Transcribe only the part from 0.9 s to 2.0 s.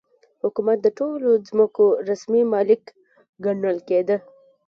ټولو ځمکو